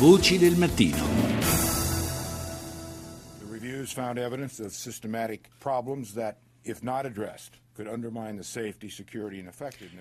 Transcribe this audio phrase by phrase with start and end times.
[0.00, 1.04] Voci del mattino.
[3.94, 7.58] Found evidence of systematic problems that, if not addressed,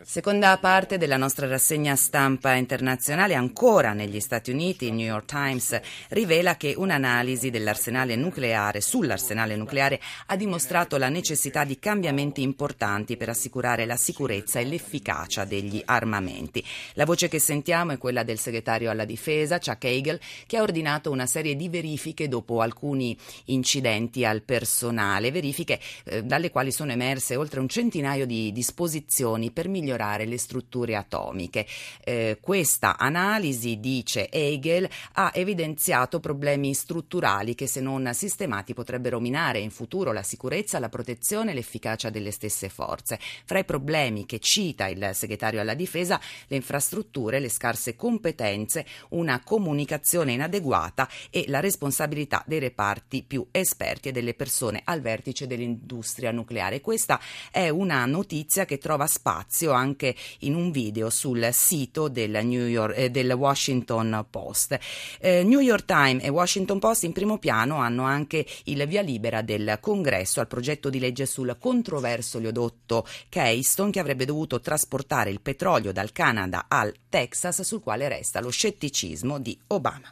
[0.03, 5.79] Seconda parte della nostra rassegna stampa internazionale, ancora negli Stati Uniti, il New York Times
[6.09, 13.29] rivela che un'analisi dell'arsenale nucleare sull'arsenale nucleare ha dimostrato la necessità di cambiamenti importanti per
[13.29, 16.63] assicurare la sicurezza e l'efficacia degli armamenti.
[16.95, 21.11] La voce che sentiamo è quella del segretario alla difesa, Chuck Hagel, che ha ordinato
[21.11, 27.37] una serie di verifiche dopo alcuni incidenti al personale, verifiche eh, dalle quali sono emerse
[27.37, 31.65] oltre un centinaio di disposizioni per migliorare le strutture atomiche.
[32.03, 39.59] Eh, questa analisi, dice Hegel, ha evidenziato problemi strutturali che se non sistemati potrebbero minare
[39.59, 43.19] in futuro la sicurezza, la protezione e l'efficacia delle stesse forze.
[43.45, 49.41] Fra i problemi che cita il segretario alla difesa, le infrastrutture, le scarse competenze, una
[49.43, 56.31] comunicazione inadeguata e la responsabilità dei reparti più esperti e delle persone al vertice dell'industria
[56.31, 56.81] nucleare.
[56.81, 57.19] Questa
[57.51, 63.09] è una notizia che trova spazio anche in un video sul sito del, York, eh,
[63.09, 64.77] del Washington Post.
[65.19, 69.41] Eh, New York Times e Washington Post in primo piano hanno anche il via libera
[69.41, 75.41] del congresso al progetto di legge sul controverso oleodotto Keystone che avrebbe dovuto trasportare il
[75.41, 80.11] petrolio dal Canada al Texas sul quale resta lo scetticismo di Obama.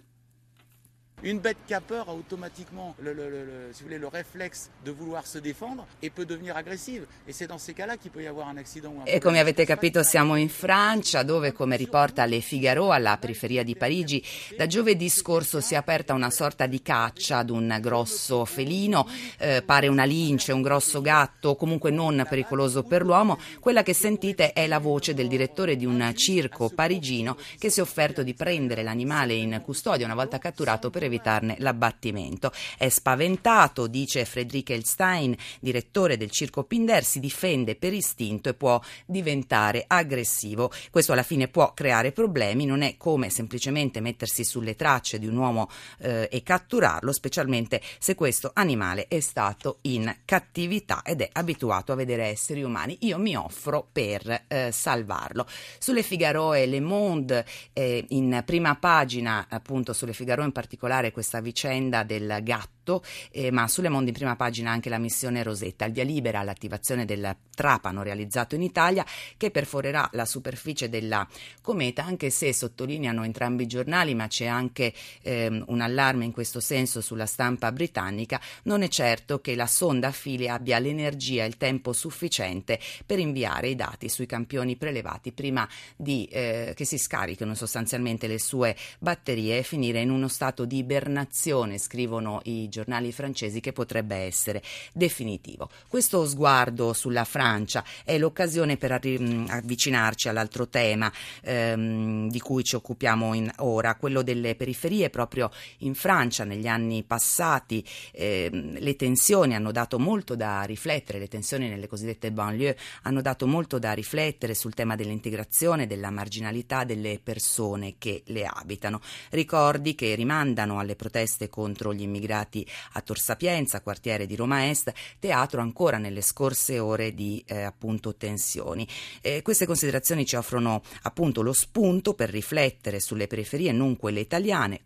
[1.24, 4.70] Une bête qui a peur a automatiquement le, le, le, si vous voulez, le réflexe
[4.86, 7.08] de vouloir se défendre et peut devenir aggressive.
[7.28, 9.66] E c'est dans ces cas-là qu'il peut y avoir un accident un E come avete
[9.66, 14.24] capito siamo in Francia dove, come riporta Le Figaro alla periferia di Parigi,
[14.56, 19.64] da giovedì scorso si è aperta una sorta di caccia ad un grosso felino, eh,
[19.64, 23.40] pare una lince, un grosso gatto, comunque non pericoloso per l'uomo.
[23.60, 27.82] Quella che sentite è la voce del direttore di un circo parigino che si è
[27.82, 32.52] offerto di prendere l'animale in custodia una volta catturato per evitarne l'abbattimento.
[32.78, 38.80] È spaventato, dice Friedrich Elstein, direttore del circo Pinder, si difende per istinto e può
[39.06, 40.72] diventare aggressivo.
[40.92, 45.38] Questo alla fine può creare problemi, non è come semplicemente mettersi sulle tracce di un
[45.38, 45.70] uomo
[46.00, 51.96] eh, e catturarlo, specialmente se questo animale è stato in cattività ed è abituato a
[51.96, 52.98] vedere esseri umani.
[53.02, 55.46] Io mi offro per eh, salvarlo.
[55.80, 61.12] Sulle Figaro e Le Monde, eh, in prima pagina, appunto sulle Figaro in particolare, particolare
[61.12, 65.86] questa vicenda del gatto, eh, ma sulle Monde in prima pagina anche la missione Rosetta,
[65.86, 71.28] il via libera all'attivazione del trapano realizzato in Italia che perforerà la superficie della
[71.62, 76.60] cometa, anche se sottolineano entrambi i giornali, ma c'è anche ehm, un allarme in questo
[76.60, 81.58] senso sulla stampa britannica, non è certo che la sonda fili abbia l'energia e il
[81.58, 87.54] tempo sufficiente per inviare i dati sui campioni prelevati prima di, eh, che si scarichino
[87.54, 93.60] sostanzialmente le sue batterie e finire in uno stato di ibernazione, scrivono i giornali francesi,
[93.60, 95.70] che potrebbe essere definitivo.
[95.90, 101.12] Questo sguardo sulla Francia è l'occasione per avvicinarci all'altro tema
[101.42, 107.84] ehm, di cui ci occupiamo ora, quello delle periferie proprio in Francia negli anni passati.
[108.14, 113.46] Ehm, le tensioni hanno dato molto da riflettere, le tensioni nelle cosiddette banlieue hanno dato
[113.46, 119.02] molto da riflettere sul tema dell'integrazione, della marginalità delle persone che le abitano.
[119.32, 124.92] Ricordi che rimandano alle proteste contro gli immigrati a Tor Sapienza, quartiere di Roma Est,
[125.20, 128.88] teatro ancora nelle scorse ore di eh, appunto tensioni.
[129.22, 134.82] Eh, queste considerazioni ci offrono appunto lo spunto per riflettere sulle periferie, non quelle italiane,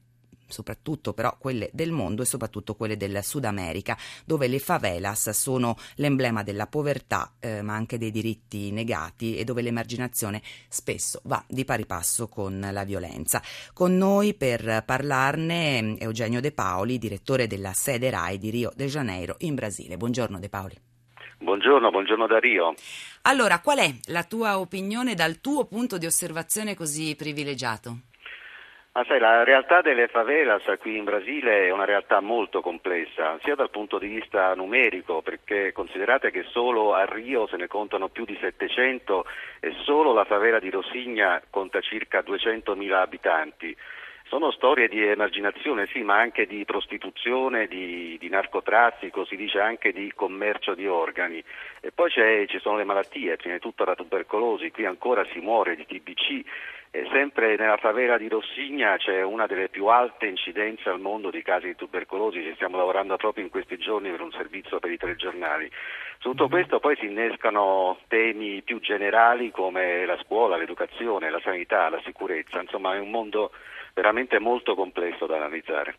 [0.52, 5.76] soprattutto però quelle del mondo e soprattutto quelle del Sud America, dove le favelas sono
[5.96, 11.66] l'emblema della povertà, eh, ma anche dei diritti negati e dove l'emarginazione spesso va di
[11.66, 13.42] pari passo con la violenza.
[13.74, 19.36] Con noi per parlarne Eugenio De Paoli, direttore della sede RAI di Rio de Janeiro
[19.40, 19.98] in Brasile.
[19.98, 20.76] Buongiorno De Paoli.
[21.40, 22.76] Buongiorno, buongiorno da Rio.
[23.24, 28.02] Allora, qual è la tua opinione dal tuo punto di osservazione così privilegiato?
[28.94, 33.56] Ma sai, la realtà delle favelas qui in Brasile è una realtà molto complessa, sia
[33.56, 38.26] dal punto di vista numerico, perché considerate che solo a Rio se ne contano più
[38.26, 39.26] di 700
[39.62, 43.74] e solo la favela di Rosigna conta circa 200.000 abitanti.
[44.28, 49.94] Sono storie di emarginazione, sì, ma anche di prostituzione, di, di narcotraffico, si dice anche
[49.94, 51.42] di commercio di organi.
[51.80, 55.76] E poi ci sono le malattie, prima di tutto la tubercolosi, qui ancora si muore
[55.76, 56.44] di TBC
[56.94, 61.42] e sempre nella favela di Rossigna c'è una delle più alte incidenze al mondo di
[61.42, 64.98] casi di tubercolosi, ci stiamo lavorando proprio in questi giorni per un servizio per i
[64.98, 65.72] telegiornali.
[66.20, 66.52] Su tutto mm-hmm.
[66.52, 72.60] questo poi si innescano temi più generali come la scuola, l'educazione, la sanità, la sicurezza,
[72.60, 73.52] insomma è un mondo
[73.94, 75.96] veramente molto complesso da analizzare.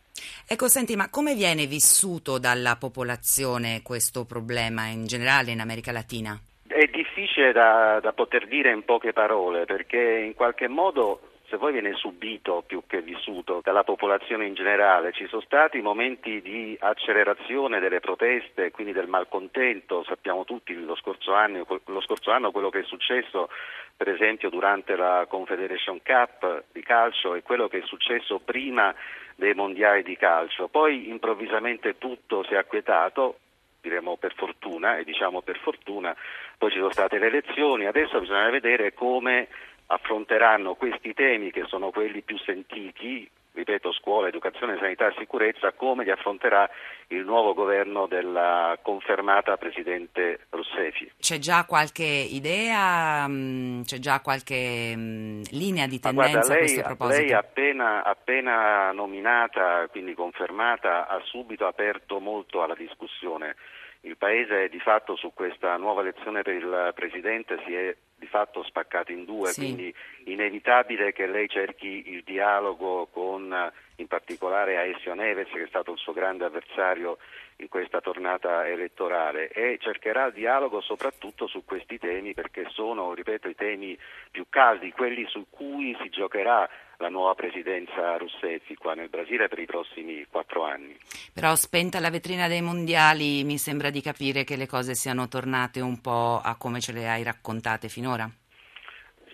[0.47, 6.39] Ecco, senti, ma come viene vissuto dalla popolazione questo problema in generale in America Latina?
[6.73, 11.21] È difficile da, da poter dire in poche parole perché in qualche modo
[11.53, 15.13] se poi viene subito più che vissuto dalla popolazione in generale.
[15.13, 21.35] Ci sono stati momenti di accelerazione delle proteste, quindi del malcontento, sappiamo tutti lo scorso
[21.35, 23.51] anno, lo scorso anno quello che è successo
[23.95, 28.95] per esempio durante la Confederation Cup di calcio e quello che è successo prima
[29.37, 30.69] dei mondiali di calcio.
[30.69, 33.41] Poi improvvisamente tutto si è acquietato,
[33.83, 36.17] diremo per fortuna e diciamo per fortuna,
[36.57, 39.49] poi ci sono state le elezioni, adesso bisogna vedere come
[39.87, 46.05] affronteranno questi temi che sono quelli più sentiti, ripeto scuola, educazione, sanità e sicurezza, come
[46.05, 46.69] li affronterà
[47.09, 51.13] il nuovo governo della confermata Presidente Russefi.
[51.19, 56.61] C'è già qualche idea, mm, c'è già qualche mm, linea di tendenza guarda, lei, a
[56.61, 57.21] questo proposito?
[57.21, 63.57] Lei appena, appena nominata, quindi confermata, ha subito aperto molto alla discussione.
[64.05, 68.63] Il Paese di fatto su questa nuova elezione per il Presidente si è di fatto
[68.63, 69.61] spaccato in due, sì.
[69.61, 69.93] quindi
[70.27, 73.53] inevitabile che lei cerchi il dialogo con
[73.97, 77.19] in particolare Aesio Neves che è stato il suo grande avversario
[77.57, 83.49] in questa tornata elettorale e cercherà il dialogo soprattutto su questi temi perché sono, ripeto,
[83.49, 83.99] i temi
[84.31, 86.69] più caldi, quelli su cui si giocherà
[87.03, 90.97] la nuova presidenza Russetti qua nel Brasile per i prossimi quattro anni.
[91.33, 95.81] Però spenta la vetrina dei mondiali mi sembra di capire che le cose siano tornate
[95.81, 98.12] un po' a come ce le hai raccontate finora.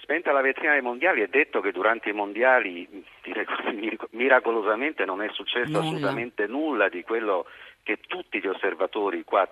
[0.01, 2.89] Spenta la vetrina dei mondiali è detto che durante i mondiali
[3.23, 5.81] direi così, miracolosamente non è successo nulla.
[5.81, 7.47] assolutamente nulla di quello
[7.83, 9.49] che tutti gli osservatori qua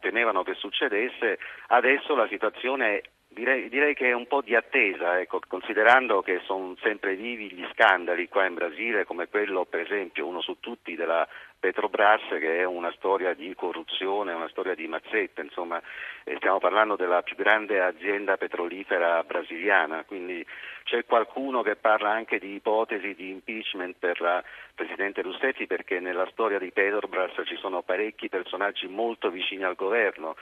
[0.00, 1.38] temevano che succedesse,
[1.68, 6.40] adesso la situazione è Direi, direi, che è un po' di attesa, ecco, considerando che
[6.46, 10.96] sono sempre vivi gli scandali qua in Brasile, come quello per esempio, uno su tutti
[10.96, 11.26] della
[11.60, 15.80] Petrobras, che è una storia di corruzione, una storia di mazzette, insomma
[16.24, 20.44] eh, stiamo parlando della più grande azienda petrolifera brasiliana, quindi
[20.82, 24.42] c'è qualcuno che parla anche di ipotesi di impeachment per la
[24.74, 30.34] Presidente Russetti perché nella storia di Petrobras ci sono parecchi personaggi molto vicini al governo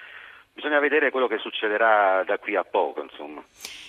[0.59, 3.01] bisogna vedere quello che succederà da qui a poco.
[3.01, 3.43] Insomma.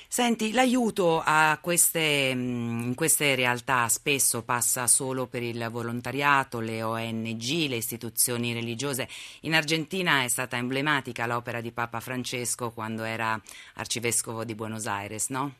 [0.07, 6.83] Senti, l'aiuto a queste, mm, in queste realtà spesso passa solo per il volontariato, le
[6.83, 9.07] ONG, le istituzioni religiose.
[9.41, 13.39] In Argentina è stata emblematica l'opera di Papa Francesco quando era
[13.75, 15.53] arcivescovo di Buenos Aires, no?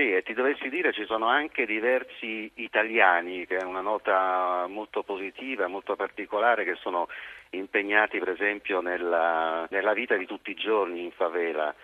[0.00, 5.02] Sì, e ti dovessi dire ci sono anche diversi italiani, che è una nota molto
[5.02, 7.06] positiva, molto particolare, che sono
[7.50, 11.74] impegnati per esempio nella, nella vita di tutti i giorni in favela.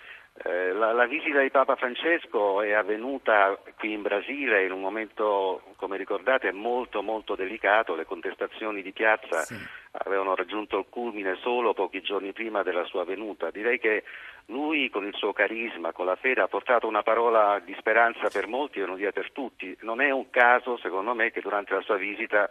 [0.45, 5.63] Eh, la, la, visita di Papa Francesco è avvenuta qui in Brasile in un momento,
[5.77, 9.57] come ricordate, molto molto delicato, le contestazioni di piazza sì.
[9.93, 13.51] avevano raggiunto il culmine solo pochi giorni prima della sua venuta.
[13.51, 14.05] Direi che
[14.47, 18.47] lui con il suo carisma, con la fede, ha portato una parola di speranza per
[18.47, 19.75] molti e non via per tutti.
[19.81, 22.49] Non è un caso, secondo me, che durante la sua visita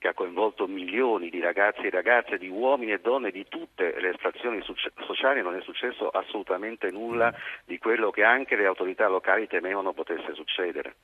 [0.00, 4.12] che ha coinvolto milioni di ragazzi e ragazze, di uomini e donne di tutte le
[4.12, 4.64] estrazioni
[5.06, 7.30] sociali, non è successo assolutamente nulla
[7.66, 10.94] di quello che anche le autorità locali temevano potesse succedere.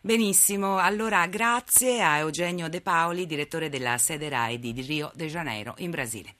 [0.00, 5.74] Benissimo, allora grazie a Eugenio De Paoli, direttore della sede RAI di Rio de Janeiro
[5.78, 6.34] in Brasile.